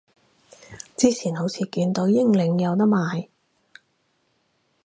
[0.97, 3.27] 之前好似見到英領有得賣